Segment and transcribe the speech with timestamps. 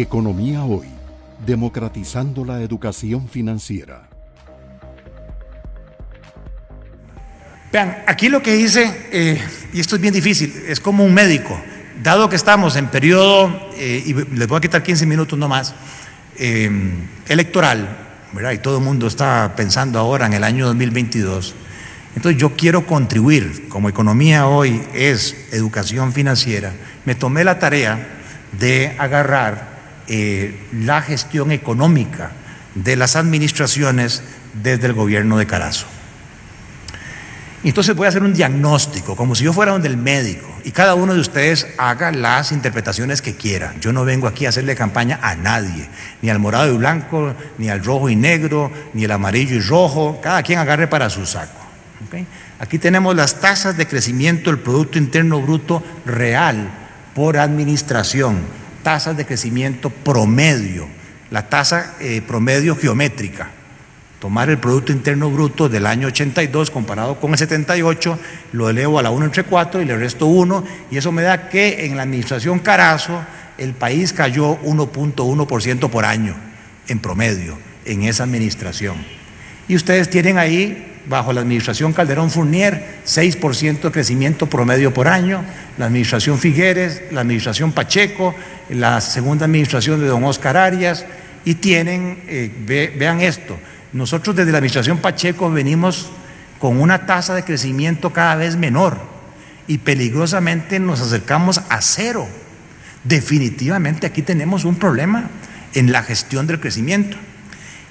[0.00, 0.86] Economía Hoy,
[1.44, 4.08] democratizando la educación financiera.
[7.72, 9.42] Vean, aquí lo que dice, eh,
[9.72, 11.60] y esto es bien difícil, es como un médico,
[12.02, 15.74] dado que estamos en periodo, eh, y les voy a quitar 15 minutos nomás,
[16.38, 16.70] eh,
[17.28, 18.04] electoral.
[18.52, 21.54] Y todo el mundo está pensando ahora en el año 2022.
[22.14, 26.72] Entonces yo quiero contribuir, como economía hoy es educación financiera,
[27.04, 28.06] me tomé la tarea
[28.52, 29.67] de agarrar
[30.08, 32.32] eh, la gestión económica
[32.74, 34.22] de las administraciones
[34.62, 35.86] desde el gobierno de Carazo.
[37.64, 40.94] Entonces voy a hacer un diagnóstico, como si yo fuera donde el médico, y cada
[40.94, 43.74] uno de ustedes haga las interpretaciones que quiera.
[43.80, 45.88] Yo no vengo aquí a hacerle campaña a nadie,
[46.22, 50.20] ni al morado y blanco, ni al rojo y negro, ni el amarillo y rojo,
[50.22, 51.60] cada quien agarre para su saco.
[52.60, 56.70] Aquí tenemos las tasas de crecimiento del Producto Interno Bruto real
[57.14, 58.38] por administración
[58.88, 60.88] tasas de crecimiento promedio,
[61.30, 63.50] la tasa eh, promedio geométrica.
[64.18, 68.18] Tomar el Producto Interno Bruto del año 82 comparado con el 78,
[68.52, 71.50] lo elevo a la 1 entre 4 y le resto 1, y eso me da
[71.50, 73.20] que en la administración Carazo
[73.58, 76.34] el país cayó 1.1% por año
[76.86, 78.96] en promedio en esa administración.
[79.68, 85.44] Y ustedes tienen ahí bajo la administración Calderón Fournier, 6% de crecimiento promedio por año,
[85.78, 88.34] la administración Figueres, la administración Pacheco,
[88.68, 91.06] la segunda administración de don Oscar Arias,
[91.44, 93.58] y tienen, eh, vean esto,
[93.92, 96.10] nosotros desde la administración Pacheco venimos
[96.58, 98.98] con una tasa de crecimiento cada vez menor
[99.66, 102.26] y peligrosamente nos acercamos a cero.
[103.04, 105.30] Definitivamente aquí tenemos un problema
[105.74, 107.16] en la gestión del crecimiento.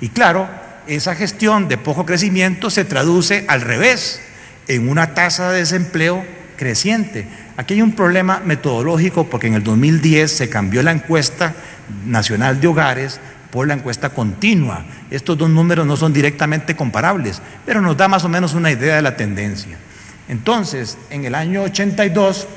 [0.00, 0.48] Y claro,
[0.86, 4.20] esa gestión de poco crecimiento se traduce al revés,
[4.68, 6.24] en una tasa de desempleo
[6.56, 7.26] creciente.
[7.56, 11.54] Aquí hay un problema metodológico porque en el 2010 se cambió la encuesta
[12.04, 13.20] nacional de hogares
[13.50, 14.84] por la encuesta continua.
[15.10, 18.96] Estos dos números no son directamente comparables, pero nos da más o menos una idea
[18.96, 19.78] de la tendencia.
[20.28, 22.48] Entonces, en el año 82,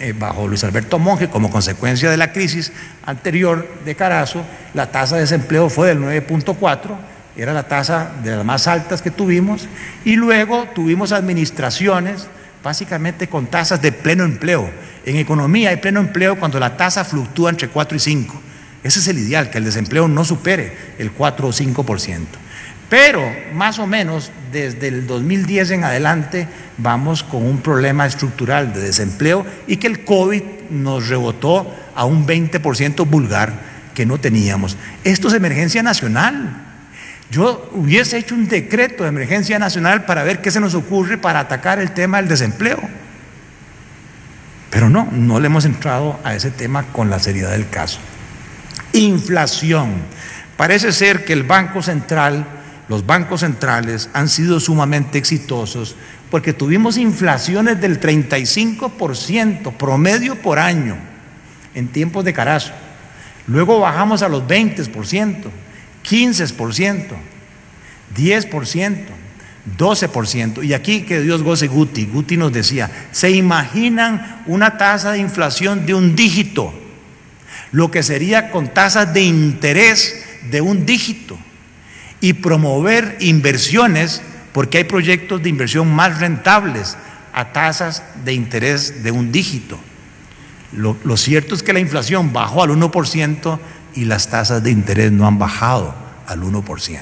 [0.00, 2.72] eh, bajo Luis Alberto Monge, como consecuencia de la crisis
[3.04, 8.44] anterior de Carazo, la tasa de desempleo fue del 9.4 era la tasa de las
[8.44, 9.68] más altas que tuvimos,
[10.04, 12.28] y luego tuvimos administraciones
[12.62, 14.70] básicamente con tasas de pleno empleo.
[15.04, 18.42] En economía hay pleno empleo cuando la tasa fluctúa entre 4 y 5.
[18.82, 22.18] Ese es el ideal, que el desempleo no supere el 4 o 5%.
[22.88, 23.22] Pero
[23.54, 26.46] más o menos desde el 2010 en adelante
[26.78, 32.26] vamos con un problema estructural de desempleo y que el COVID nos rebotó a un
[32.26, 33.52] 20% vulgar
[33.94, 34.76] que no teníamos.
[35.02, 36.63] Esto es emergencia nacional.
[37.34, 41.40] Yo hubiese hecho un decreto de emergencia nacional para ver qué se nos ocurre para
[41.40, 42.78] atacar el tema del desempleo.
[44.70, 47.98] Pero no, no le hemos entrado a ese tema con la seriedad del caso.
[48.92, 49.94] Inflación.
[50.56, 52.46] Parece ser que el Banco Central,
[52.86, 55.96] los bancos centrales han sido sumamente exitosos
[56.30, 60.96] porque tuvimos inflaciones del 35% promedio por año
[61.74, 62.70] en tiempos de carazo.
[63.48, 65.63] Luego bajamos a los 20%.
[66.04, 67.14] 15%,
[68.14, 68.96] 10%,
[69.76, 70.64] 12%.
[70.64, 75.86] Y aquí que Dios goce Guti, Guti nos decía, ¿se imaginan una tasa de inflación
[75.86, 76.72] de un dígito?
[77.72, 81.38] Lo que sería con tasas de interés de un dígito.
[82.20, 84.22] Y promover inversiones,
[84.52, 86.96] porque hay proyectos de inversión más rentables
[87.32, 89.78] a tasas de interés de un dígito.
[90.76, 93.58] Lo, cierto es que la inflación bajó al 1%
[93.94, 95.94] y las tasas de interés no han bajado
[96.26, 96.98] al 1%.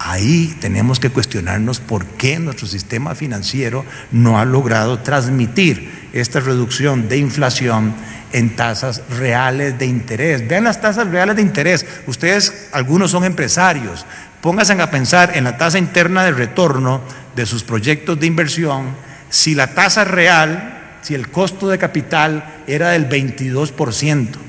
[0.00, 7.08] Ahí tenemos que cuestionarnos por qué nuestro sistema financiero no ha logrado transmitir esta reducción
[7.08, 7.94] de inflación
[8.32, 10.46] en tasas reales de interés.
[10.46, 11.84] Vean las tasas reales de interés.
[12.06, 14.06] Ustedes, algunos son empresarios.
[14.40, 17.00] Pónganse a pensar en la tasa interna de retorno
[17.34, 18.94] de sus proyectos de inversión.
[19.30, 24.47] Si la tasa real, si el costo de capital era del 22%,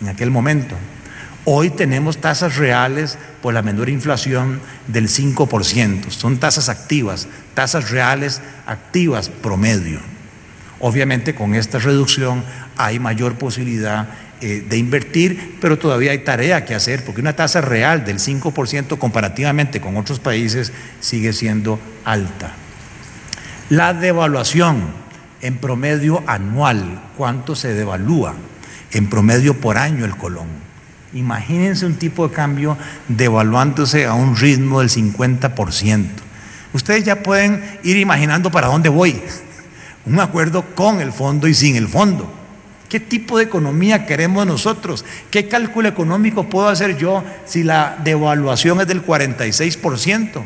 [0.00, 0.76] en aquel momento.
[1.44, 6.10] Hoy tenemos tasas reales por la menor inflación del 5%.
[6.10, 10.00] Son tasas activas, tasas reales activas promedio.
[10.80, 12.44] Obviamente con esta reducción
[12.76, 14.08] hay mayor posibilidad
[14.40, 18.98] eh, de invertir, pero todavía hay tarea que hacer porque una tasa real del 5%
[18.98, 22.52] comparativamente con otros países sigue siendo alta.
[23.70, 24.82] La devaluación
[25.40, 28.34] en promedio anual, ¿cuánto se devalúa?
[28.92, 30.46] En promedio por año el colón.
[31.14, 32.76] Imagínense un tipo de cambio
[33.08, 36.06] devaluándose a un ritmo del 50%.
[36.72, 39.20] Ustedes ya pueden ir imaginando para dónde voy.
[40.04, 42.34] Un acuerdo con el fondo y sin el fondo.
[42.88, 45.04] ¿Qué tipo de economía queremos nosotros?
[45.30, 50.42] ¿Qué cálculo económico puedo hacer yo si la devaluación es del 46%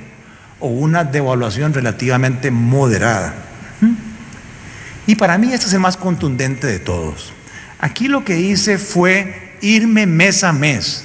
[0.58, 3.34] o una devaluación relativamente moderada?
[3.80, 3.92] ¿Mm?
[5.06, 7.32] Y para mí este es el más contundente de todos.
[7.82, 11.04] Aquí lo que hice fue irme mes a mes,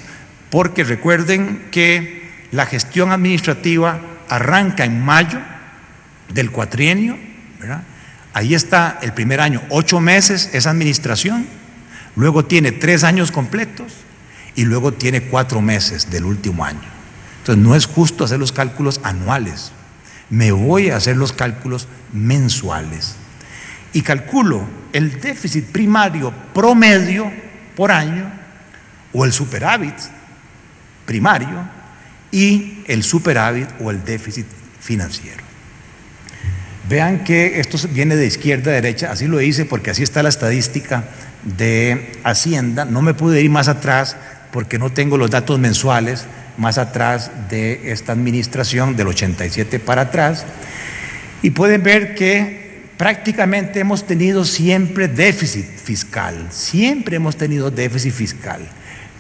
[0.52, 5.40] porque recuerden que la gestión administrativa arranca en mayo
[6.32, 7.18] del cuatrienio,
[8.34, 11.48] Ahí está el primer año, ocho meses esa administración,
[12.16, 13.92] luego tiene tres años completos
[14.56, 16.88] y luego tiene cuatro meses del último año.
[17.40, 19.72] Entonces no es justo hacer los cálculos anuales,
[20.30, 23.16] me voy a hacer los cálculos mensuales
[23.98, 24.62] y calculo
[24.94, 27.32] el déficit primario promedio
[27.76, 28.32] por año
[29.12, 29.96] o el superávit
[31.04, 31.68] primario
[32.32, 34.46] y el superávit o el déficit
[34.80, 35.44] financiero.
[36.88, 40.30] Vean que esto viene de izquierda a derecha, así lo hice porque así está la
[40.30, 41.06] estadística
[41.58, 42.86] de Hacienda.
[42.86, 44.16] No me pude ir más atrás
[44.52, 50.46] porque no tengo los datos mensuales más atrás de esta administración del 87 para atrás.
[51.42, 52.67] Y pueden ver que
[52.98, 58.62] prácticamente hemos tenido siempre déficit fiscal, siempre hemos tenido déficit fiscal,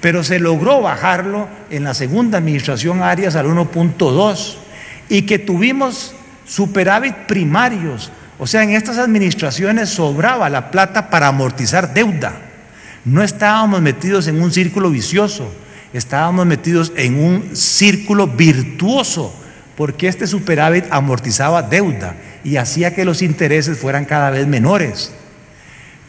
[0.01, 4.56] pero se logró bajarlo en la segunda administración Arias al 1.2
[5.09, 6.15] y que tuvimos
[6.45, 8.12] superávit primarios.
[8.39, 12.33] O sea, en estas administraciones sobraba la plata para amortizar deuda.
[13.06, 15.51] No estábamos metidos en un círculo vicioso,
[15.94, 19.33] estábamos metidos en un círculo virtuoso,
[19.75, 22.15] porque este superávit amortizaba deuda
[22.47, 25.11] y hacía que los intereses fueran cada vez menores.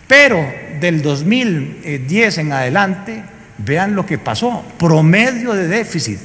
[0.06, 0.38] Pero
[0.80, 3.24] del 2010 en adelante,
[3.58, 4.62] vean lo que pasó.
[4.78, 6.20] Promedio de déficit,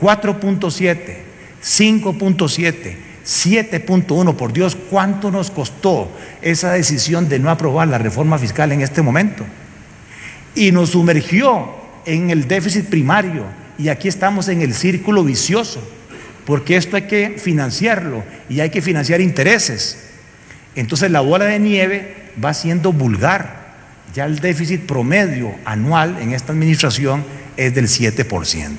[0.00, 1.16] 4.7,
[1.60, 2.96] 5.7,
[3.26, 8.82] 7.1, por Dios, ¿cuánto nos costó esa decisión de no aprobar la reforma fiscal en
[8.82, 9.44] este momento?
[10.54, 11.74] Y nos sumergió
[12.04, 13.42] en el déficit primario
[13.78, 15.82] y aquí estamos en el círculo vicioso,
[16.46, 20.04] porque esto hay que financiarlo y hay que financiar intereses.
[20.74, 23.66] Entonces la bola de nieve va siendo vulgar.
[24.14, 27.24] Ya el déficit promedio anual en esta administración
[27.56, 28.70] es del 7%.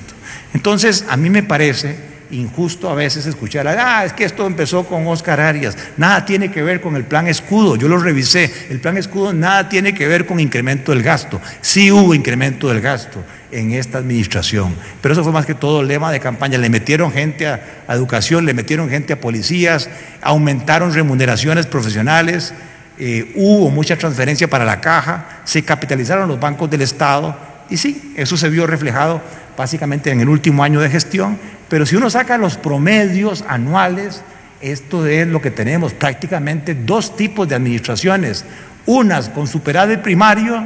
[0.54, 1.96] Entonces, a mí me parece
[2.30, 6.62] injusto a veces escuchar, ah, es que esto empezó con Oscar Arias, nada tiene que
[6.62, 10.26] ver con el plan escudo, yo lo revisé, el plan escudo nada tiene que ver
[10.26, 15.32] con incremento del gasto, sí hubo incremento del gasto en esta administración, pero eso fue
[15.32, 19.20] más que todo lema de campaña, le metieron gente a, educación, le metieron gente a
[19.20, 19.88] policías,
[20.20, 22.52] aumentaron remuneraciones profesionales,
[22.98, 28.14] eh, hubo mucha transferencia para la caja, se capitalizaron los bancos del Estado y sí,
[28.16, 29.20] eso se vio reflejado
[29.56, 31.38] básicamente en el último año de gestión,
[31.68, 34.22] pero si uno saca los promedios anuales,
[34.60, 38.44] esto es lo que tenemos, prácticamente dos tipos de administraciones,
[38.86, 40.64] unas con superávit primario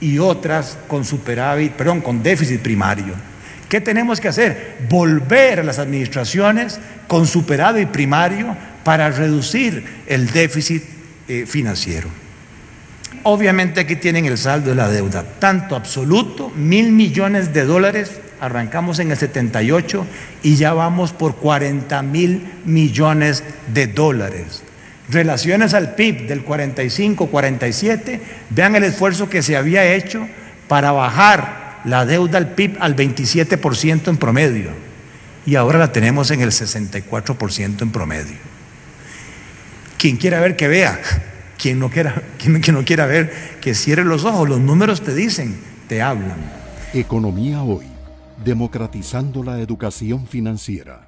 [0.00, 3.14] y otras con superávit, perdón, con déficit primario.
[3.68, 4.78] ¿Qué tenemos que hacer?
[4.88, 10.82] Volver a las administraciones con superávit primario para reducir el déficit
[11.28, 12.23] eh, financiero.
[13.22, 18.98] Obviamente aquí tienen el saldo de la deuda, tanto absoluto, mil millones de dólares arrancamos
[18.98, 20.06] en el 78
[20.42, 24.62] y ya vamos por 40 mil millones de dólares.
[25.08, 28.20] Relaciones al PIB del 45-47,
[28.50, 30.26] vean el esfuerzo que se había hecho
[30.68, 34.70] para bajar la deuda al PIB al 27% en promedio
[35.46, 38.36] y ahora la tenemos en el 64% en promedio.
[39.98, 41.00] Quien quiera ver que vea,
[41.58, 45.58] quien no quiera, quien no quiera ver que cierre los ojos, los números te dicen,
[45.88, 46.38] te hablan.
[46.92, 47.86] Economía hoy
[48.44, 51.06] democratizando la educación financiera.